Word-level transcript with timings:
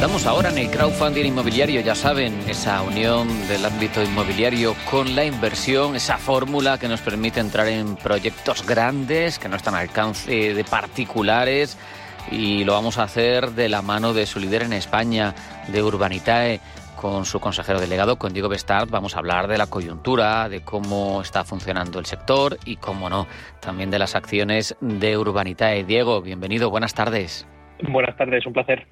Estamos 0.00 0.24
ahora 0.24 0.48
en 0.48 0.56
el 0.56 0.70
crowdfunding 0.70 1.26
inmobiliario, 1.26 1.82
ya 1.82 1.94
saben, 1.94 2.32
esa 2.48 2.80
unión 2.80 3.28
del 3.48 3.62
ámbito 3.66 4.02
inmobiliario 4.02 4.74
con 4.90 5.14
la 5.14 5.26
inversión, 5.26 5.94
esa 5.94 6.16
fórmula 6.16 6.78
que 6.78 6.88
nos 6.88 7.02
permite 7.02 7.38
entrar 7.38 7.68
en 7.68 7.96
proyectos 7.96 8.66
grandes 8.66 9.38
que 9.38 9.50
no 9.50 9.56
están 9.56 9.74
al 9.74 9.82
alcance 9.82 10.54
de 10.54 10.64
particulares 10.64 11.76
y 12.30 12.64
lo 12.64 12.72
vamos 12.72 12.96
a 12.96 13.02
hacer 13.02 13.50
de 13.50 13.68
la 13.68 13.82
mano 13.82 14.14
de 14.14 14.24
su 14.24 14.40
líder 14.40 14.62
en 14.62 14.72
España, 14.72 15.34
de 15.68 15.82
Urbanitae, 15.82 16.60
con 16.96 17.26
su 17.26 17.38
consejero 17.38 17.78
delegado, 17.78 18.16
con 18.16 18.32
Diego 18.32 18.48
Bestard. 18.48 18.88
Vamos 18.88 19.16
a 19.16 19.18
hablar 19.18 19.48
de 19.48 19.58
la 19.58 19.66
coyuntura, 19.66 20.48
de 20.48 20.62
cómo 20.62 21.20
está 21.20 21.44
funcionando 21.44 21.98
el 21.98 22.06
sector 22.06 22.56
y, 22.64 22.76
cómo 22.76 23.10
no, 23.10 23.26
también 23.60 23.90
de 23.90 23.98
las 23.98 24.14
acciones 24.16 24.74
de 24.80 25.18
Urbanitae. 25.18 25.84
Diego, 25.84 26.22
bienvenido, 26.22 26.70
buenas 26.70 26.94
tardes. 26.94 27.46
Buenas 27.82 28.16
tardes, 28.16 28.46
un 28.46 28.54
placer. 28.54 28.86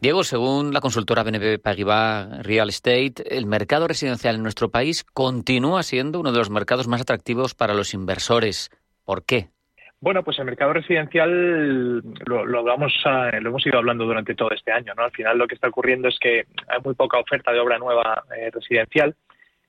Diego, 0.00 0.24
según 0.24 0.74
la 0.74 0.80
consultora 0.80 1.22
BNP 1.22 1.58
Paribas 1.58 2.44
Real 2.44 2.68
Estate, 2.68 3.14
el 3.30 3.46
mercado 3.46 3.88
residencial 3.88 4.34
en 4.34 4.42
nuestro 4.42 4.68
país 4.68 5.04
continúa 5.04 5.82
siendo 5.82 6.20
uno 6.20 6.32
de 6.32 6.38
los 6.38 6.50
mercados 6.50 6.86
más 6.86 7.00
atractivos 7.00 7.54
para 7.54 7.72
los 7.72 7.94
inversores. 7.94 8.70
¿Por 9.04 9.24
qué? 9.24 9.48
Bueno, 9.98 10.22
pues 10.22 10.38
el 10.38 10.44
mercado 10.44 10.74
residencial 10.74 12.02
lo, 12.26 12.74
hemos 12.74 13.66
ido 13.66 13.78
hablando 13.78 14.04
durante 14.04 14.34
todo 14.34 14.50
este 14.50 14.70
año. 14.70 14.92
Al 14.94 15.10
final 15.12 15.38
lo 15.38 15.46
que 15.46 15.54
está 15.54 15.68
ocurriendo 15.68 16.08
es 16.08 16.18
que 16.18 16.44
hay 16.68 16.80
muy 16.84 16.94
poca 16.94 17.18
oferta 17.18 17.50
de 17.50 17.60
obra 17.60 17.78
nueva 17.78 18.22
eh, 18.36 18.50
residencial, 18.52 19.16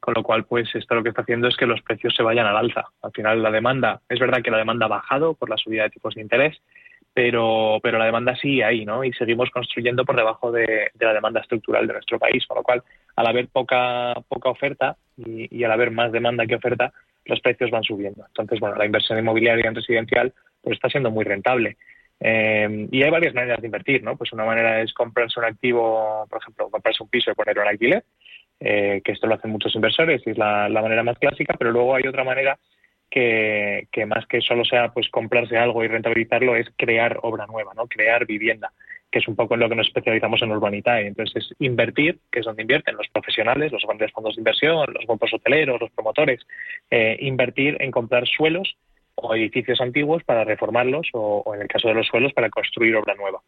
con 0.02 0.14
lo 0.14 0.24
cual 0.24 0.44
pues 0.44 0.68
esto 0.76 0.96
lo 0.96 1.04
que 1.04 1.10
está 1.10 1.22
haciendo 1.22 1.48
es 1.48 1.56
que 1.56 1.66
los 1.66 1.82
precios 1.82 2.14
se 2.14 2.24
vayan 2.24 2.46
al 2.46 2.58
alza. 2.58 2.84
Al 3.02 3.14
final 3.14 3.42
la 3.42 3.52
demanda, 3.52 4.02
es 4.10 4.20
verdad 4.20 4.42
que 4.44 4.52
la 4.52 4.58
demanda 4.58 4.88
ha 4.88 4.90
bajado 4.90 5.36
por 5.36 5.50
la 5.50 5.58
subida 5.58 5.84
de 5.84 5.92
tipos 5.92 6.16
de 6.16 6.22
interés, 6.22 6.62
pero, 7.18 7.80
pero 7.82 7.98
la 7.98 8.06
demanda 8.06 8.36
sigue 8.36 8.64
ahí, 8.64 8.86
¿no? 8.86 9.04
Y 9.04 9.12
seguimos 9.14 9.50
construyendo 9.50 10.06
por 10.06 10.16
debajo 10.16 10.52
de, 10.52 10.92
la 11.00 11.14
demanda 11.16 11.42
estructural 11.42 11.88
de 11.88 11.94
nuestro 11.94 12.20
país, 12.20 12.46
con 12.46 12.58
lo 12.58 12.62
cual, 12.62 12.84
al 13.16 13.26
haber 13.26 13.48
poca, 13.48 14.14
poca 14.28 14.52
oferta 14.52 14.98
y, 15.18 15.64
al 15.64 15.72
haber 15.72 15.90
más 15.90 16.12
demanda 16.12 16.46
que 16.46 16.54
oferta, 16.54 16.94
los 17.26 17.42
precios 17.42 17.72
van 17.72 17.82
subiendo. 17.82 18.24
Entonces, 18.28 18.60
bueno, 18.60 18.76
la 18.76 18.86
inversión 18.86 19.18
inmobiliaria 19.18 19.68
en 19.68 19.74
residencial 19.74 20.32
pues 20.62 20.76
está 20.76 20.90
siendo 20.90 21.10
muy 21.10 21.26
rentable. 21.26 21.78
Eh, 22.20 22.88
y 22.92 23.02
hay 23.02 23.10
varias 23.10 23.34
maneras 23.34 23.62
de 23.62 23.66
invertir, 23.66 24.04
¿no? 24.04 24.16
Pues 24.16 24.32
una 24.32 24.46
manera 24.46 24.80
es 24.84 24.94
comprarse 24.94 25.40
un 25.40 25.48
activo, 25.48 26.28
por 26.30 26.40
ejemplo, 26.40 26.70
comprarse 26.70 27.02
un 27.02 27.10
piso 27.10 27.32
y 27.32 27.34
ponerlo 27.34 27.64
en 27.64 27.68
alquiler, 27.70 28.04
eh, 28.60 29.02
que 29.04 29.14
esto 29.14 29.26
lo 29.26 29.34
hacen 29.34 29.50
muchos 29.50 29.74
inversores 29.74 30.22
y 30.24 30.30
es 30.30 30.38
la 30.38 30.70
manera 30.70 31.02
más 31.02 31.18
clásica, 31.18 31.56
pero 31.58 31.72
luego 31.72 31.96
hay 31.96 32.04
otra 32.06 32.24
manera 32.24 32.60
que, 33.10 33.88
más 34.08 34.26
que 34.28 34.42
solo 34.42 34.66
sea 34.66 34.92
pues 34.94 35.10
comprarse 35.10 35.58
algo 35.58 35.84
y 35.84 35.88
rentabilizarlo 35.88 36.56
es 36.56 36.68
crear 36.76 37.20
obra 37.24 37.46
nueva, 37.48 37.74
¿no? 37.76 37.88
Crear 37.88 38.26
vivienda, 38.26 38.72
que 39.12 39.20
es 39.20 39.28
un 39.28 39.36
poco 39.36 39.54
en 39.54 39.62
lo 39.62 39.70
que 39.70 39.76
nos 39.76 39.88
especializamos 39.88 40.42
en 40.42 40.52
Urbanitae. 40.52 41.08
Entonces 41.08 41.46
es 41.46 41.56
invertir, 41.60 42.20
que 42.32 42.40
es 42.40 42.46
donde 42.46 42.64
invierten 42.64 42.96
los 42.96 43.08
profesionales, 43.10 43.72
los 43.72 43.84
grandes 43.84 44.12
fondos 44.12 44.36
de 44.36 44.42
inversión, 44.42 44.94
los 44.94 45.06
grupos 45.06 45.34
hoteleros, 45.34 45.80
los 45.80 45.92
promotores, 45.92 46.46
eh, 46.92 47.18
invertir 47.22 47.78
en 47.80 47.92
comprar 47.92 48.28
suelos 48.28 48.78
o 49.16 49.34
edificios 49.36 49.82
antiguos 49.82 50.24
para 50.24 50.44
reformarlos 50.44 51.08
o, 51.14 51.54
en 51.56 51.62
el 51.62 51.68
caso 51.68 51.88
de 51.88 51.96
los 51.96 52.08
suelos 52.08 52.34
para 52.34 52.50
construir 52.50 52.96
obra 52.96 53.16
nueva. 53.16 53.42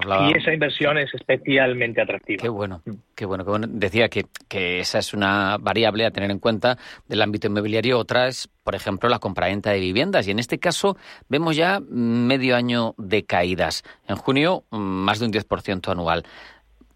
Y 0.00 0.38
esa 0.38 0.52
inversión 0.54 0.96
es 0.96 1.12
especialmente 1.12 2.00
atractiva. 2.00 2.40
Qué 2.40 2.48
bueno, 2.48 2.80
qué 3.14 3.26
bueno. 3.26 3.44
Qué 3.44 3.50
bueno. 3.50 3.66
Decía 3.68 4.08
que, 4.08 4.24
que, 4.48 4.80
esa 4.80 4.98
es 4.98 5.12
una 5.12 5.58
variable 5.58 6.06
a 6.06 6.10
tener 6.10 6.30
en 6.30 6.38
cuenta 6.38 6.78
del 7.06 7.20
ámbito 7.20 7.46
inmobiliario. 7.48 7.98
Otra 7.98 8.26
es, 8.26 8.48
por 8.64 8.74
ejemplo, 8.74 9.10
la 9.10 9.18
compraventa 9.18 9.70
de 9.70 9.80
viviendas. 9.80 10.26
Y 10.26 10.30
en 10.30 10.38
este 10.38 10.58
caso 10.58 10.96
vemos 11.28 11.56
ya 11.56 11.78
medio 11.80 12.56
año 12.56 12.94
de 12.96 13.24
caídas. 13.24 13.82
En 14.08 14.16
junio, 14.16 14.64
más 14.70 15.18
de 15.18 15.26
un 15.26 15.32
10% 15.32 15.92
anual. 15.92 16.24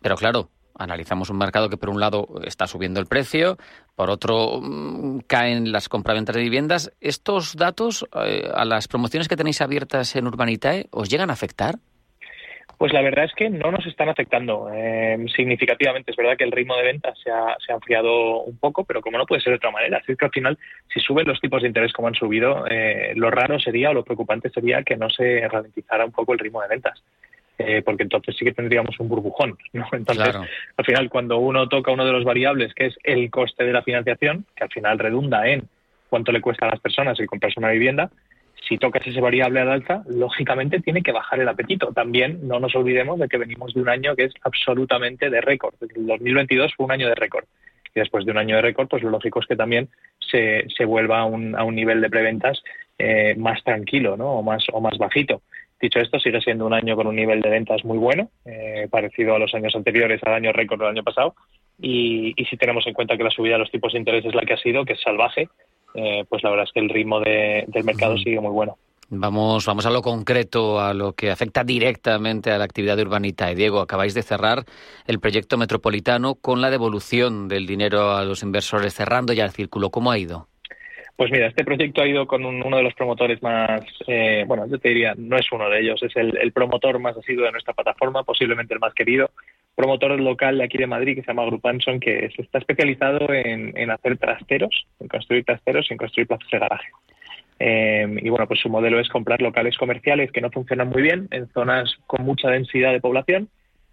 Pero 0.01 0.17
claro, 0.17 0.49
analizamos 0.79 1.29
un 1.29 1.37
mercado 1.37 1.69
que 1.69 1.77
por 1.77 1.91
un 1.91 2.01
lado 2.01 2.29
está 2.45 2.67
subiendo 2.67 2.99
el 3.01 3.07
precio, 3.07 3.59
por 3.95 4.09
otro 4.09 4.61
mm, 4.63 5.21
caen 5.27 5.71
las 5.71 5.91
compraventas 5.91 6.35
de 6.35 6.43
viviendas. 6.43 6.93
¿Estos 7.03 7.57
datos 7.57 8.07
eh, 8.25 8.51
a 8.55 8.65
las 8.65 8.89
promociones 8.89 9.29
que 9.29 9.37
tenéis 9.37 9.61
abiertas 9.61 10.17
en 10.17 10.27
Urbanitae 10.27 10.87
os 10.93 11.11
llegan 11.11 11.29
a 11.29 11.35
afectar? 11.35 11.79
Pues 12.79 12.93
la 12.93 13.01
verdad 13.01 13.25
es 13.25 13.33
que 13.33 13.49
no 13.49 13.71
nos 13.71 13.87
están 13.87 14.11
afectando 14.11 14.69
eh, 14.73 15.17
significativamente. 15.35 16.11
Es 16.11 16.17
verdad 16.17 16.37
que 16.37 16.45
el 16.45 16.53
ritmo 16.53 16.77
de 16.77 16.83
ventas 16.83 17.19
se 17.23 17.31
ha, 17.31 17.57
se 17.65 17.73
ha, 17.73 17.77
enfriado 17.77 18.43
un 18.43 18.59
poco, 18.59 18.85
pero 18.85 19.01
como 19.01 19.17
no 19.17 19.25
puede 19.25 19.41
ser 19.41 19.53
de 19.53 19.57
otra 19.57 19.71
manera. 19.71 20.03
Es 20.07 20.17
que 20.17 20.25
al 20.25 20.31
final, 20.31 20.59
si 20.93 21.01
suben 21.01 21.27
los 21.27 21.41
tipos 21.41 21.63
de 21.63 21.69
interés 21.69 21.93
como 21.95 22.09
han 22.09 22.15
subido, 22.15 22.67
eh, 22.69 23.15
lo 23.17 23.31
raro 23.31 23.59
sería 23.59 23.91
o 23.91 23.95
lo 23.95 24.05
preocupante 24.05 24.51
sería 24.51 24.83
que 24.83 24.97
no 24.97 25.09
se 25.09 25.49
ralentizara 25.49 26.05
un 26.05 26.13
poco 26.13 26.35
el 26.35 26.39
ritmo 26.39 26.61
de 26.61 26.69
ventas. 26.69 27.03
Eh, 27.59 27.81
porque 27.81 28.03
entonces 28.03 28.37
sí 28.39 28.45
que 28.45 28.53
tendríamos 28.53 29.01
un 29.01 29.09
burbujón. 29.09 29.57
¿no? 29.73 29.87
Entonces, 29.93 30.37
al 30.77 30.85
final, 30.85 31.09
cuando 31.09 31.39
uno 31.39 31.69
toca 31.71 31.91
uno 31.91 32.05
de 32.05 32.13
los 32.13 32.25
variables, 32.25 32.75
que 32.75 32.87
es 32.87 32.99
el 33.03 33.31
coste 33.31 33.65
de 33.65 33.73
la 33.73 33.83
financiación, 33.83 34.45
que 34.55 34.65
al 34.65 34.71
final 34.71 34.99
redunda 34.99 35.49
en 35.49 35.67
cuánto 36.11 36.33
le 36.33 36.43
cuesta 36.43 36.67
a 36.67 36.71
las 36.71 36.81
personas 36.81 37.19
el 37.19 37.27
comprarse 37.27 37.59
una 37.59 37.71
vivienda, 37.71 38.11
si 38.67 38.79
tocas 38.79 39.07
ese 39.07 39.21
variable 39.21 39.61
al 39.61 39.71
alza, 39.71 40.03
lógicamente 40.09 40.81
tiene 40.81 41.03
que 41.03 41.13
bajar 41.13 41.41
el 41.41 41.49
apetito. 41.49 41.93
También 41.93 42.47
no 42.47 42.59
nos 42.59 42.75
olvidemos 42.75 43.19
de 43.19 43.29
que 43.29 43.39
venimos 43.39 43.75
de 43.75 43.81
un 43.81 43.89
año 43.89 44.17
que 44.17 44.25
es 44.25 44.35
absolutamente 44.43 45.31
de 45.31 45.41
récord. 45.41 45.75
El 45.95 46.07
2022 46.07 46.75
fue 46.75 46.87
un 46.87 46.93
año 46.93 47.09
de 47.09 47.15
récord. 47.15 47.45
Y 47.95 48.01
después 48.01 48.25
de 48.25 48.33
un 48.33 48.39
año 48.39 48.57
de 48.57 48.63
récord, 48.63 48.89
pues 48.89 49.03
lo 49.03 49.11
lógico 49.11 49.41
es 49.41 49.47
que 49.47 49.57
también 49.57 49.89
se, 50.19 50.67
se 50.77 50.85
vuelva 50.85 51.21
a 51.21 51.25
un, 51.25 51.55
a 51.55 51.65
un 51.65 51.75
nivel 51.75 52.01
de 52.01 52.11
preventas 52.11 52.63
eh, 52.99 53.35
más 53.37 53.63
tranquilo 53.63 54.17
¿no? 54.17 54.33
o, 54.33 54.43
más, 54.43 54.65
o 54.73 54.81
más 54.81 54.99
bajito. 54.99 55.43
Dicho 55.81 56.01
esto, 56.01 56.19
sigue 56.19 56.41
siendo 56.41 56.67
un 56.67 56.73
año 56.73 56.97
con 56.97 57.07
un 57.07 57.17
nivel 57.17 57.43
de 57.43 57.51
ventas 57.51 57.85
muy 57.85 57.99
bueno, 57.99 58.31
eh, 58.47 58.89
parecido 58.91 59.35
a 59.35 59.39
los 59.39 59.55
años 59.55 59.77
anteriores, 59.77 60.23
al 60.25 60.35
año 60.35 60.53
récord 60.53 60.81
del 60.81 60.89
año 60.89 61.05
pasado. 61.05 61.35
Y, 61.79 62.33
y 62.37 62.45
si 62.47 62.57
tenemos 62.57 62.87
en 62.87 62.95
cuenta 62.95 63.17
que 63.17 63.25
la 63.25 63.31
subida 63.31 63.55
de 63.55 63.59
los 63.61 63.71
tipos 63.71 63.93
de 63.93 63.99
interés 63.99 64.25
es 64.25 64.35
la 64.35 64.43
que 64.43 64.55
ha 64.55 64.59
sido, 64.59 64.87
que 64.87 64.95
es 64.95 65.01
salvaje, 65.03 65.49
eh, 65.97 66.25
pues 66.29 66.43
la 66.43 66.51
verdad 66.51 66.67
es 66.67 66.73
que 66.73 66.81
el 66.81 66.89
ritmo 66.89 67.21
del 67.21 67.85
mercado 67.85 68.17
sigue 68.19 68.41
muy 68.41 68.53
bueno. 68.53 68.77
Vamos, 69.09 69.65
vamos 69.67 69.87
a 69.87 69.91
lo 69.91 70.03
concreto, 70.03 70.81
a 70.81 70.93
lo 70.93 71.13
que 71.13 71.31
afecta 71.31 71.63
directamente 71.63 72.51
a 72.51 72.59
la 72.59 72.65
actividad 72.65 72.97
de 72.97 73.03
Urbanita. 73.03 73.51
Y 73.53 73.55
Diego, 73.55 73.81
acabáis 73.81 74.15
de 74.15 74.23
cerrar 74.23 74.65
el 75.07 75.21
proyecto 75.21 75.57
metropolitano 75.57 76.35
con 76.35 76.61
la 76.61 76.71
devolución 76.71 77.47
del 77.47 77.67
dinero 77.67 78.17
a 78.17 78.25
los 78.25 78.43
inversores, 78.43 78.95
cerrando 78.95 79.33
ya 79.33 79.45
el 79.45 79.53
círculo. 79.53 79.91
¿Cómo 79.91 80.11
ha 80.11 80.19
ido? 80.19 80.49
Pues 81.17 81.31
mira, 81.31 81.47
este 81.47 81.65
proyecto 81.65 82.03
ha 82.03 82.07
ido 82.07 82.27
con 82.27 82.45
uno 82.45 82.77
de 82.77 82.83
los 82.83 82.93
promotores 82.93 83.43
más, 83.43 83.81
eh, 84.07 84.45
bueno, 84.47 84.67
yo 84.67 84.79
te 84.79 84.91
diría, 84.91 85.15
no 85.17 85.39
es 85.39 85.51
uno 85.51 85.71
de 85.71 85.81
ellos, 85.81 86.03
es 86.03 86.15
el, 86.15 86.53
promotor 86.53 86.99
más 86.99 87.17
asiduo 87.17 87.47
de 87.47 87.53
nuestra 87.53 87.73
plataforma, 87.73 88.23
posiblemente 88.23 88.75
el 88.75 88.81
más 88.81 88.93
querido, 88.93 89.31
promotor 89.77 90.19
local 90.19 90.59
de 90.59 90.65
aquí 90.65 90.79
de 90.79 90.87
Madrid 90.87 91.15
que 91.15 91.21
se 91.21 91.29
llama 91.29 91.45
Group 91.45 91.67
Anson, 91.67 92.01
que 92.01 92.31
está 92.37 92.59
especializado 92.59 93.33
en, 93.33 93.91
hacer 93.91 94.17
trasteros, 94.17 94.87
en 94.99 95.09
construir 95.09 95.45
trasteros 95.45 95.87
y 95.89 95.93
en 95.93 95.99
construir 95.99 96.27
plazas 96.27 96.49
de 96.51 96.59
garaje. 96.59 96.89
Eh, 97.59 98.07
y 98.23 98.29
bueno, 98.29 98.49
pues 98.49 98.61
su 98.61 98.69
modelo 98.69 98.99
es 98.99 99.09
comprar 99.09 99.41
locales 99.41 99.77
comerciales 99.77 100.33
que 100.33 100.41
no 100.41 100.51
funcionan 100.51 100.89
muy 100.89 101.03
bien 101.03 101.29
en 101.31 101.47
zonas 101.49 101.95
con 102.07 102.25
mucha 102.25 102.49
densidad 102.51 102.93
de 102.93 103.01
población, 103.01 103.49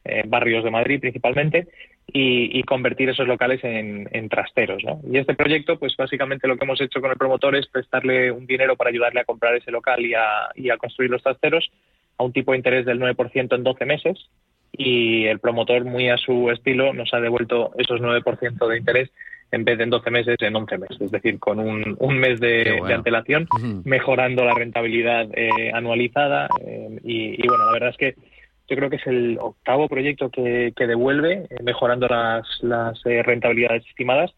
eh, 0.06 0.24
barrios 0.26 0.64
de 0.64 0.72
Madrid 0.72 1.00
principalmente, 1.00 1.68
y, 2.08 2.62
convertir 2.64 3.10
esos 3.10 3.28
locales 3.28 3.62
en, 3.64 4.30
trasteros. 4.30 4.84
¿no? 4.84 5.00
Y 5.10 5.18
este 5.18 5.36
proyecto, 5.36 5.80
pues 5.80 5.96
básicamente 5.98 6.48
lo 6.48 6.58
que 6.58 6.66
hemos 6.66 6.80
hecho 6.82 7.02
con 7.02 7.12
el 7.12 7.18
promotor 7.18 7.56
es 7.56 7.68
prestarle 7.68 8.32
un 8.32 8.46
dinero 8.46 8.76
para 8.76 8.90
ayudarle 8.90 9.22
a 9.22 9.26
comprar 9.26 9.56
ese 9.56 9.72
local 9.72 10.06
y 10.06 10.14
a, 10.14 10.50
y 10.56 10.70
a 10.70 10.78
construir 10.78 11.12
los 11.12 11.24
trasteros 11.24 11.72
a 12.18 12.24
un 12.24 12.34
tipo 12.34 12.52
de 12.52 12.58
interés 12.58 12.86
del 12.86 13.00
9% 13.00 13.56
en 13.56 13.64
12 13.64 13.86
meses, 13.86 14.30
y 14.76 15.26
el 15.26 15.40
promotor, 15.40 15.86
muy 15.86 16.10
a 16.10 16.18
su 16.18 16.50
estilo, 16.50 16.94
nos 16.94 17.14
ha 17.14 17.20
devuelto 17.20 17.72
esos 17.78 18.02
9% 18.02 18.68
de 18.68 18.78
interés 18.78 19.12
en 19.52 19.64
vez 19.66 19.78
de 19.78 19.84
en 19.84 19.92
12 19.92 20.10
meses, 20.10 20.36
en 20.40 20.56
11 20.56 20.78
meses, 20.80 21.00
es 21.00 21.12
decir, 21.12 21.38
con 21.38 21.60
un, 21.60 21.96
un 22.00 22.18
mes 22.18 22.40
de, 22.40 22.82
antelación, 22.92 23.48
mejorando 23.84 24.44
la 24.44 24.56
rentabilidad 24.56 25.28
eh, 25.36 25.72
anualizada. 25.72 26.48
Eh, 26.66 27.00
y, 27.04 27.48
bueno, 27.48 27.68
la 27.68 27.72
verdad 27.72 27.90
es 27.90 27.98
que 27.98 28.16
yo 28.68 28.76
creo 28.76 28.90
que 28.90 28.96
es 28.96 29.06
el 29.06 29.38
octavo 29.40 29.88
proyecto 29.88 30.32
que, 30.32 30.74
que 30.76 30.88
devuelve, 30.88 31.46
eh, 31.52 31.58
mejorando 31.62 32.08
las, 32.08 32.48
las 32.64 33.00
rentabilidades 33.04 33.86
estimadas. 33.88 34.34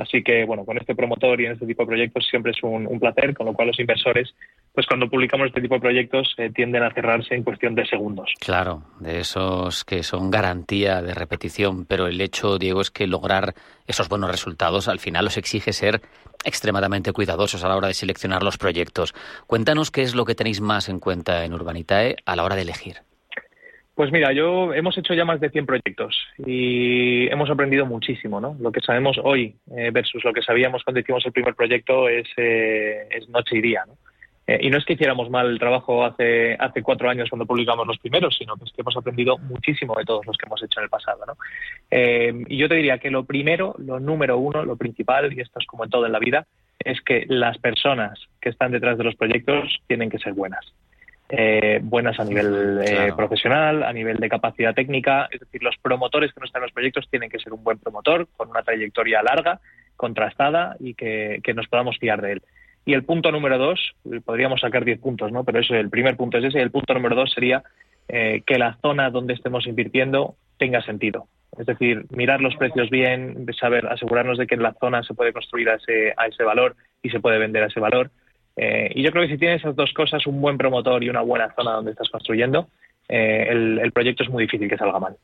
Así 0.00 0.22
que, 0.22 0.46
bueno, 0.46 0.64
con 0.64 0.78
este 0.78 0.94
promotor 0.94 1.38
y 1.42 1.44
en 1.44 1.52
este 1.52 1.66
tipo 1.66 1.82
de 1.82 1.88
proyectos 1.88 2.26
siempre 2.30 2.52
es 2.52 2.62
un, 2.62 2.98
placer, 2.98 3.34
con 3.34 3.44
lo 3.44 3.52
cual 3.52 3.68
los 3.68 3.78
inversores, 3.78 4.34
pues 4.72 4.86
cuando 4.86 5.10
publicamos 5.10 5.48
este 5.48 5.60
tipo 5.60 5.74
de 5.74 5.80
proyectos, 5.80 6.34
eh, 6.38 6.50
tienden 6.54 6.82
a 6.82 6.90
cerrarse 6.94 7.34
en 7.34 7.42
cuestión 7.42 7.74
de 7.74 7.84
segundos. 7.84 8.32
Claro, 8.40 8.82
de 8.98 9.20
esos 9.20 9.84
que 9.84 10.02
son 10.02 10.30
garantía 10.30 11.02
de 11.02 11.12
repetición, 11.12 11.84
pero 11.84 12.06
el 12.06 12.18
hecho, 12.22 12.56
Diego, 12.56 12.80
es 12.80 12.90
que 12.90 13.06
lograr 13.06 13.52
esos 13.86 14.08
buenos 14.08 14.30
resultados 14.30 14.88
al 14.88 15.00
final 15.00 15.26
los 15.26 15.36
exige 15.36 15.74
ser 15.74 16.00
extremadamente 16.46 17.12
cuidadosos 17.12 17.62
a 17.62 17.68
la 17.68 17.76
hora 17.76 17.88
de 17.88 17.94
seleccionar 17.94 18.42
los 18.42 18.56
proyectos. 18.56 19.12
Cuéntanos 19.46 19.90
qué 19.90 20.00
es 20.00 20.14
lo 20.14 20.24
que 20.24 20.34
tenéis 20.34 20.62
más 20.62 20.88
en 20.88 20.98
cuenta 20.98 21.44
en 21.44 21.52
Urbanitae 21.52 22.16
a 22.24 22.36
la 22.36 22.44
hora 22.44 22.56
de 22.56 22.62
elegir. 22.62 23.09
Pues 24.00 24.12
mira, 24.12 24.32
yo 24.32 24.72
hemos 24.72 24.96
hecho 24.96 25.12
ya 25.12 25.26
más 25.26 25.40
de 25.40 25.50
100 25.50 25.66
proyectos 25.66 26.16
y 26.38 27.30
hemos 27.30 27.50
aprendido 27.50 27.84
muchísimo, 27.84 28.40
¿no? 28.40 28.56
Lo 28.58 28.72
que 28.72 28.80
sabemos 28.80 29.20
hoy 29.22 29.56
eh, 29.76 29.90
versus 29.92 30.24
lo 30.24 30.32
que 30.32 30.40
sabíamos 30.40 30.82
cuando 30.84 31.00
hicimos 31.00 31.26
el 31.26 31.32
primer 31.32 31.54
proyecto 31.54 32.08
es, 32.08 32.26
eh, 32.38 33.06
es 33.10 33.28
noche 33.28 33.58
y 33.58 33.60
día, 33.60 33.84
¿no? 33.86 33.98
Eh, 34.46 34.58
y 34.62 34.70
no 34.70 34.78
es 34.78 34.86
que 34.86 34.94
hiciéramos 34.94 35.28
mal 35.28 35.50
el 35.50 35.58
trabajo 35.58 36.02
hace, 36.02 36.54
hace 36.54 36.82
cuatro 36.82 37.10
años 37.10 37.28
cuando 37.28 37.44
publicamos 37.44 37.86
los 37.86 37.98
primeros, 37.98 38.34
sino 38.38 38.56
que 38.56 38.64
es 38.64 38.72
que 38.72 38.80
hemos 38.80 38.96
aprendido 38.96 39.36
muchísimo 39.36 39.94
de 39.98 40.06
todos 40.06 40.24
los 40.24 40.38
que 40.38 40.46
hemos 40.46 40.62
hecho 40.62 40.80
en 40.80 40.84
el 40.84 40.90
pasado, 40.90 41.20
¿no? 41.26 41.34
y 41.92 42.56
yo 42.56 42.70
te 42.70 42.76
diría 42.76 42.96
que 42.96 43.10
lo 43.10 43.24
primero, 43.24 43.74
lo 43.76 44.00
número 44.00 44.38
uno, 44.38 44.64
lo 44.64 44.76
principal, 44.76 45.30
y 45.30 45.42
esto 45.42 45.58
es 45.60 45.66
como 45.66 45.84
en 45.84 45.90
todo 45.90 46.06
en 46.06 46.12
la 46.12 46.18
vida, 46.20 46.46
es 46.78 47.02
que 47.02 47.26
las 47.28 47.58
personas 47.58 48.18
que 48.40 48.48
están 48.48 48.72
detrás 48.72 48.96
de 48.96 49.04
los 49.04 49.16
proyectos 49.16 49.78
tienen 49.86 50.08
que 50.08 50.18
ser 50.18 50.32
buenas. 50.32 50.64
Eh, 51.32 51.78
buenas 51.82 52.18
a 52.18 52.24
nivel 52.24 52.80
eh, 52.84 53.12
profesional, 53.16 53.84
a 53.84 53.92
nivel 53.92 54.16
de 54.16 54.28
capacidad 54.28 54.74
técnica. 54.74 55.28
Es 55.30 55.40
decir, 55.40 55.62
los 55.62 55.76
promotores 55.78 56.32
que 56.32 56.40
no 56.40 56.46
están 56.46 56.60
en 56.60 56.64
los 56.64 56.72
proyectos 56.72 57.08
tienen 57.08 57.30
que 57.30 57.38
ser 57.38 57.52
un 57.52 57.62
buen 57.62 57.78
promotor, 57.78 58.26
con 58.36 58.50
una 58.50 58.62
trayectoria 58.62 59.22
larga, 59.22 59.60
contrastada 59.96 60.76
y 60.80 60.94
que, 60.94 61.40
nos 61.54 61.68
podamos 61.68 61.98
fiar 61.98 62.20
de 62.20 62.32
él. 62.32 62.42
Y 62.84 62.94
el 62.94 63.04
punto 63.04 63.30
número 63.30 63.58
dos, 63.58 63.94
podríamos 64.24 64.60
sacar 64.60 64.84
diez 64.84 64.98
puntos, 64.98 65.30
¿no? 65.30 65.44
Pero 65.44 65.60
eso, 65.60 65.74
el 65.74 65.90
primer 65.90 66.16
punto 66.16 66.38
es 66.38 66.44
ese. 66.44 66.58
Y 66.58 66.62
el 66.62 66.70
punto 66.70 66.94
número 66.94 67.14
dos 67.14 67.30
sería 67.32 67.62
eh, 68.08 68.42
que 68.44 68.58
la 68.58 68.78
zona 68.82 69.10
donde 69.10 69.34
estemos 69.34 69.66
invirtiendo 69.66 70.34
tenga 70.58 70.82
sentido. 70.82 71.28
Es 71.58 71.66
decir, 71.66 72.06
mirar 72.10 72.40
los 72.40 72.56
precios 72.56 72.90
bien, 72.90 73.46
saber, 73.58 73.86
asegurarnos 73.86 74.38
de 74.38 74.46
que 74.46 74.54
en 74.54 74.62
la 74.62 74.74
zona 74.80 75.02
se 75.02 75.14
puede 75.14 75.32
construir 75.32 75.68
a 75.68 75.74
ese, 75.74 76.14
a 76.16 76.26
ese 76.26 76.42
valor 76.42 76.76
y 77.02 77.10
se 77.10 77.20
puede 77.20 77.38
vender 77.38 77.62
a 77.62 77.66
ese 77.66 77.80
valor 77.80 78.10
eh, 78.62 78.92
y 78.94 79.02
yo 79.02 79.10
creo 79.10 79.24
que 79.24 79.32
si 79.32 79.38
tienes 79.38 79.62
esas 79.62 79.74
dos 79.74 79.90
cosas, 79.94 80.26
un 80.26 80.38
buen 80.38 80.58
promotor 80.58 81.02
y 81.02 81.08
una 81.08 81.22
buena 81.22 81.50
zona 81.54 81.72
donde 81.72 81.92
estás 81.92 82.10
construyendo, 82.10 82.68
eh, 83.08 83.46
el, 83.48 83.90
proyecto 83.90 84.22
es 84.22 84.28
muy 84.28 84.44
difícil 84.44 84.68
que 84.68 84.76
salga 84.76 84.98
mal. 84.98 85.16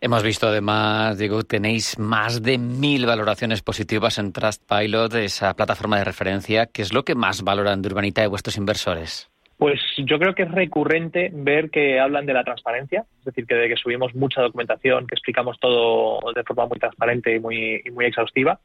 Hemos 0.00 0.22
visto 0.22 0.46
además, 0.46 1.18
digo, 1.18 1.42
tenéis 1.42 1.98
más 1.98 2.42
de 2.42 2.56
mil 2.56 3.04
valoraciones 3.04 3.60
positivas 3.60 4.18
en 4.18 4.32
Trustpilot, 4.32 5.14
esa 5.16 5.52
plataforma 5.52 5.98
de 5.98 6.04
referencia. 6.04 6.64
¿Qué 6.64 6.80
es 6.80 6.94
lo 6.94 7.04
que 7.04 7.14
más 7.14 7.42
valoran 7.42 7.82
de 7.82 7.88
Urbanita 7.88 8.22
de 8.22 8.28
vuestros 8.28 8.56
inversores? 8.56 9.28
Pues 9.58 9.78
yo 9.98 10.18
creo 10.18 10.34
que 10.34 10.44
es 10.44 10.50
recurrente 10.50 11.30
ver 11.34 11.68
que 11.68 12.00
hablan 12.00 12.24
de 12.24 12.32
la 12.32 12.44
transparencia, 12.44 13.04
es 13.18 13.24
decir, 13.26 13.44
que 13.44 13.56
de 13.56 13.68
que 13.68 13.76
subimos 13.76 14.14
mucha 14.14 14.40
documentación, 14.40 15.06
que 15.06 15.16
explicamos 15.16 15.60
todo 15.60 16.32
de 16.32 16.44
forma 16.44 16.64
muy 16.64 16.78
transparente 16.78 17.36
y 17.36 17.40
muy, 17.40 17.82
muy 17.92 18.06
exhaustiva. 18.06 18.58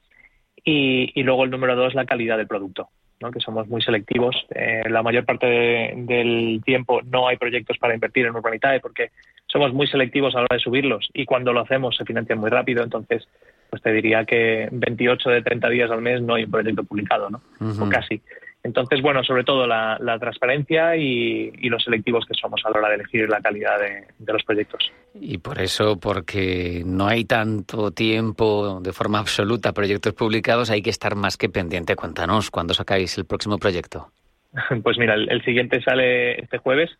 Y, 0.63 1.11
y, 1.19 1.23
luego 1.23 1.43
el 1.43 1.49
número 1.49 1.75
dos, 1.75 1.93
la 1.95 2.05
calidad 2.05 2.37
del 2.37 2.47
producto 2.47 2.87
que 3.31 3.39
somos 3.39 3.67
muy 3.67 3.81
selectivos. 3.81 4.35
Eh, 4.53 4.83
la 4.89 5.03
mayor 5.03 5.25
parte 5.25 5.93
del 5.95 6.61
tiempo 6.65 7.01
no 7.03 7.27
hay 7.27 7.37
proyectos 7.37 7.77
para 7.77 7.93
invertir 7.93 8.25
en 8.25 8.35
Urbanitae 8.35 8.79
porque 8.79 9.11
somos 9.47 9.73
muy 9.73 9.87
selectivos 9.87 10.35
a 10.35 10.39
la 10.39 10.43
hora 10.45 10.57
de 10.57 10.63
subirlos 10.63 11.09
y 11.13 11.25
cuando 11.25 11.53
lo 11.53 11.61
hacemos 11.61 11.95
se 11.95 12.05
financian 12.05 12.39
muy 12.39 12.49
rápido. 12.49 12.83
Entonces, 12.83 13.27
pues 13.69 13.81
te 13.81 13.91
diría 13.91 14.25
que 14.25 14.69
28 14.71 15.29
de 15.29 15.41
30 15.41 15.69
días 15.69 15.91
al 15.91 16.01
mes 16.01 16.21
no 16.21 16.35
hay 16.35 16.43
un 16.43 16.51
proyecto 16.51 16.83
publicado, 16.83 17.29
¿no? 17.29 17.41
O 17.81 17.89
casi. 17.89 18.21
Entonces, 18.63 19.01
bueno, 19.01 19.23
sobre 19.25 19.43
todo 19.43 19.67
la, 19.67 20.17
transparencia 20.19 20.95
y, 20.95 21.51
los 21.69 21.83
selectivos 21.83 22.25
que 22.25 22.33
somos 22.33 22.61
a 22.63 22.69
la 22.69 22.79
hora 22.79 22.89
de 22.89 22.95
elegir 22.95 23.27
la 23.27 23.41
calidad 23.41 23.77
de, 23.77 24.31
los 24.31 24.43
proyectos. 24.43 24.89
Y 25.13 25.37
por 25.37 25.59
eso, 25.59 25.99
porque 25.99 26.81
no 26.85 27.07
hay 27.07 27.25
tanto 27.25 27.91
tiempo 27.91 28.79
de 28.81 28.93
forma 28.93 29.19
absoluta 29.19 29.73
proyectos 29.73 30.13
publicados, 30.13 30.69
hay 30.69 30.81
que 30.81 30.89
estar 30.89 31.15
más 31.15 31.35
que 31.35 31.49
pendiente. 31.49 31.97
Cuéntanos, 31.97 32.49
¿cuándo 32.49 32.73
sacáis 32.73 33.17
el 33.17 33.25
próximo 33.25 33.57
proyecto? 33.57 34.11
Pues 34.83 34.97
mira, 34.97 35.15
el, 35.15 35.43
siguiente 35.43 35.81
sale 35.81 36.39
este 36.39 36.59
jueves 36.59 36.91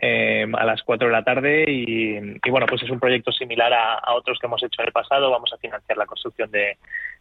eh, 0.00 0.46
a 0.52 0.64
las 0.64 0.82
4 0.82 1.08
de 1.08 1.12
la 1.12 1.24
tarde 1.24 1.64
y, 1.66 2.50
bueno, 2.50 2.66
pues 2.66 2.82
es 2.82 2.90
un 2.90 3.00
proyecto 3.00 3.32
similar 3.32 3.72
a, 3.72 4.14
otros 4.14 4.38
que 4.38 4.46
hemos 4.46 4.62
hecho 4.62 4.82
en 4.82 4.88
el 4.88 4.92
pasado. 4.92 5.30
Vamos 5.30 5.52
a 5.52 5.58
financiar 5.58 5.98
la 5.98 6.06
construcción 6.06 6.50
de, 6.50 6.76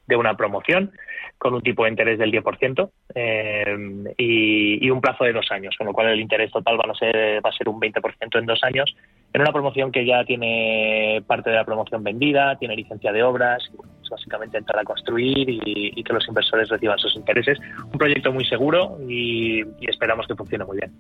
de 0.08 0.16
una 0.16 0.36
promoción 0.36 0.92
con 1.38 1.54
un 1.56 1.62
tipo 1.62 1.84
de 1.84 1.90
interés 1.90 2.20
del 2.20 2.32
10% 2.32 2.90
eh, 3.16 4.14
y, 4.18 4.90
un 4.90 5.02
plazo 5.02 5.24
de 5.24 5.34
dos 5.34 5.52
años, 5.52 5.76
con 5.78 5.88
lo 5.88 5.94
cual 5.94 6.10
el 6.10 6.20
interés 6.20 6.52
total 6.52 6.78
va 6.78 6.92
a 6.92 6.96
ser, 6.96 7.42
va 7.44 7.50
a 7.50 7.58
ser 7.58 7.68
un 7.68 7.80
20% 7.80 8.40
en 8.40 8.46
dos 8.46 8.64
años, 8.64 8.96
en 9.34 9.42
una 9.42 9.52
promoción 9.52 9.92
que 9.92 10.06
ya 10.06 10.24
tiene 10.24 11.24
parte 11.26 11.50
de 11.50 11.56
la 11.56 11.66
promoción 11.66 12.04
vendida, 12.04 12.58
tiene 12.58 12.76
licencia 12.76 13.12
de 13.12 13.24
obras, 13.24 13.64
y, 13.74 14.10
básicamente 14.12 14.58
entrar 14.58 14.80
a 14.80 14.84
construir 14.84 15.50
y, 15.50 16.04
que 16.04 16.14
los 16.14 16.28
inversores 16.28 16.70
reciban 16.70 17.00
sus 17.00 17.16
intereses. 17.16 17.58
Un 17.92 17.98
proyecto 17.98 18.32
muy 18.32 18.46
seguro 18.46 18.98
y, 19.08 19.62
y 19.62 19.90
esperamos 19.90 20.28
que 20.28 20.36
funcione 20.36 20.66
muy 20.66 20.78
bien. 20.78 20.92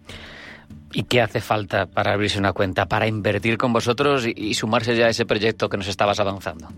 ¿Y 0.94 1.03
qué 1.03 1.21
hace 1.21 1.42
falta 1.42 1.86
para 1.86 2.13
abrirse 2.13 2.39
una 2.39 2.53
cuenta, 2.53 2.88
para 2.88 3.07
invertir 3.07 3.57
con 3.57 3.74
vosotros 3.74 4.25
y 4.25 4.53
sumarse 4.53 4.95
ya 4.95 5.07
a 5.07 5.09
ese 5.09 5.25
proyecto 5.25 5.69
que 5.69 5.77
nos 5.77 5.88
estabas 5.88 6.19
avanzando? 6.19 6.69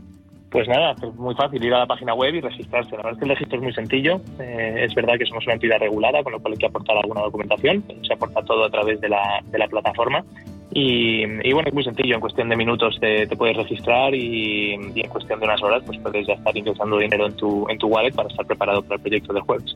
Pues 0.54 0.68
nada, 0.68 0.92
es 1.02 1.16
muy 1.16 1.34
fácil 1.34 1.66
ir 1.66 1.74
a 1.74 1.80
la 1.80 1.88
página 1.88 2.14
web 2.14 2.36
y 2.36 2.40
registrarse. 2.40 2.92
La 2.92 2.98
verdad 2.98 3.14
es 3.14 3.18
que 3.18 3.26
el 3.26 3.30
registro 3.32 3.58
es 3.58 3.64
muy 3.64 3.74
sencillo. 3.74 4.22
Eh, 4.40 4.86
es 4.88 4.94
verdad 4.94 5.16
que 5.18 5.26
somos 5.26 5.44
una 5.46 5.56
entidad 5.56 5.80
regulada, 5.80 6.22
con 6.22 6.32
lo 6.32 6.40
cual 6.40 6.54
hay 6.54 6.60
que 6.60 6.68
aportar 6.68 6.96
alguna 6.96 7.22
documentación. 7.22 7.84
Se 8.08 8.14
aporta 8.14 8.44
todo 8.44 8.64
a 8.64 8.70
través 8.70 9.02
de 9.02 9.10
la, 9.10 9.42
de 9.48 9.58
la 9.58 9.68
plataforma. 9.68 10.24
Y, 10.72 11.26
bueno, 11.54 11.70
es 11.70 11.74
muy 11.74 11.84
sencillo. 11.84 12.14
En 12.14 12.22
cuestión 12.22 12.50
de 12.50 12.56
minutos 12.56 12.96
te, 13.02 13.26
puedes 13.36 13.58
registrar 13.58 14.14
y, 14.14 14.74
en 14.74 15.10
cuestión 15.10 15.40
de 15.40 15.46
unas 15.46 15.62
horas 15.64 15.82
pues 15.88 15.98
puedes 15.98 16.28
ya 16.28 16.34
estar 16.34 16.56
ingresando 16.56 17.00
dinero 17.00 17.26
en 17.26 17.36
tu, 17.36 17.68
en 17.68 17.80
tu 17.80 17.88
wallet 17.88 18.14
para 18.14 18.30
estar 18.30 18.46
preparado 18.46 18.84
para 18.84 18.98
el 18.98 19.02
proyecto 19.02 19.34
del 19.34 19.42
jueves. 19.42 19.76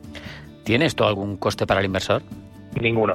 ¿Tiene 0.62 0.86
esto 0.86 1.08
algún 1.08 1.38
coste 1.38 1.66
para 1.66 1.80
el 1.80 1.86
inversor? 1.86 2.22
Ninguno. 2.80 3.14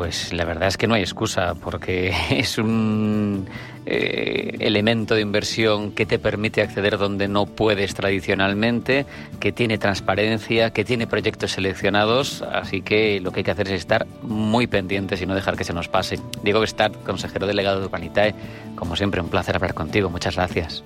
Pues 0.00 0.32
la 0.32 0.46
verdad 0.46 0.66
es 0.66 0.78
que 0.78 0.86
no 0.86 0.94
hay 0.94 1.02
excusa, 1.02 1.54
porque 1.62 2.10
es 2.30 2.56
un 2.56 3.46
eh, 3.84 4.56
elemento 4.58 5.14
de 5.14 5.20
inversión 5.20 5.92
que 5.92 6.06
te 6.06 6.18
permite 6.18 6.62
acceder 6.62 6.96
donde 6.96 7.28
no 7.28 7.44
puedes 7.44 7.92
tradicionalmente, 7.92 9.04
que 9.40 9.52
tiene 9.52 9.76
transparencia, 9.76 10.70
que 10.70 10.86
tiene 10.86 11.06
proyectos 11.06 11.50
seleccionados, 11.52 12.40
así 12.40 12.80
que 12.80 13.20
lo 13.20 13.30
que 13.30 13.40
hay 13.40 13.44
que 13.44 13.50
hacer 13.50 13.66
es 13.66 13.74
estar 13.74 14.06
muy 14.22 14.66
pendientes 14.66 15.20
y 15.20 15.26
no 15.26 15.34
dejar 15.34 15.54
que 15.58 15.64
se 15.64 15.74
nos 15.74 15.88
pase. 15.88 16.18
Diego 16.42 16.60
Bestard, 16.60 16.94
consejero 17.04 17.46
delegado 17.46 17.80
de 17.80 17.84
Urbanitae, 17.84 18.34
como 18.76 18.96
siempre 18.96 19.20
un 19.20 19.28
placer 19.28 19.54
hablar 19.54 19.74
contigo, 19.74 20.08
muchas 20.08 20.36
gracias. 20.36 20.82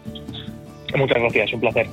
Muchas 0.93 1.19
gracias, 1.19 1.53
un 1.53 1.61
placer. 1.61 1.87